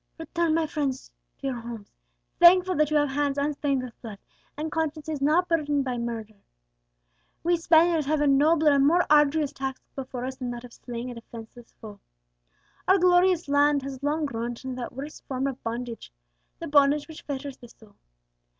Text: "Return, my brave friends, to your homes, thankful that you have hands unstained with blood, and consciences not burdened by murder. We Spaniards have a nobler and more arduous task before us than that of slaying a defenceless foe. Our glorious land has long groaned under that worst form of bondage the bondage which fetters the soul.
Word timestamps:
"Return, 0.17 0.55
my 0.55 0.61
brave 0.61 0.71
friends, 0.71 1.11
to 1.37 1.45
your 1.45 1.57
homes, 1.59 1.91
thankful 2.39 2.73
that 2.77 2.89
you 2.89 2.97
have 2.97 3.09
hands 3.09 3.37
unstained 3.37 3.83
with 3.83 4.01
blood, 4.01 4.17
and 4.57 4.71
consciences 4.71 5.21
not 5.21 5.47
burdened 5.47 5.85
by 5.85 5.99
murder. 5.99 6.41
We 7.43 7.55
Spaniards 7.57 8.07
have 8.07 8.19
a 8.19 8.25
nobler 8.25 8.71
and 8.71 8.87
more 8.87 9.05
arduous 9.11 9.53
task 9.53 9.79
before 9.95 10.25
us 10.25 10.37
than 10.37 10.49
that 10.49 10.63
of 10.63 10.73
slaying 10.73 11.11
a 11.11 11.13
defenceless 11.13 11.73
foe. 11.79 11.99
Our 12.87 12.97
glorious 12.97 13.47
land 13.47 13.83
has 13.83 14.01
long 14.01 14.25
groaned 14.25 14.59
under 14.65 14.81
that 14.81 14.93
worst 14.93 15.23
form 15.27 15.45
of 15.45 15.61
bondage 15.61 16.11
the 16.57 16.65
bondage 16.67 17.07
which 17.07 17.21
fetters 17.21 17.57
the 17.57 17.67
soul. 17.69 17.93